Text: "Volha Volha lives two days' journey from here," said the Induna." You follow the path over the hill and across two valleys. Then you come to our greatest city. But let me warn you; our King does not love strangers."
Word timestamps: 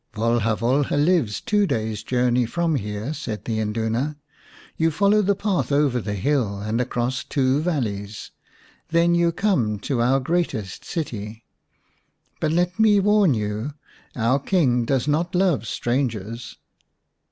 "Volha 0.15 0.57
Volha 0.57 0.95
lives 0.97 1.39
two 1.39 1.67
days' 1.67 2.01
journey 2.01 2.47
from 2.47 2.73
here," 2.73 3.13
said 3.13 3.45
the 3.45 3.59
Induna." 3.59 4.17
You 4.75 4.89
follow 4.89 5.21
the 5.21 5.35
path 5.35 5.71
over 5.71 6.01
the 6.01 6.15
hill 6.15 6.57
and 6.57 6.81
across 6.81 7.23
two 7.23 7.59
valleys. 7.61 8.31
Then 8.89 9.13
you 9.13 9.31
come 9.31 9.77
to 9.81 10.01
our 10.01 10.19
greatest 10.19 10.85
city. 10.85 11.45
But 12.39 12.51
let 12.51 12.79
me 12.79 12.99
warn 12.99 13.35
you; 13.35 13.75
our 14.15 14.39
King 14.39 14.85
does 14.85 15.07
not 15.07 15.35
love 15.35 15.67
strangers." 15.67 16.57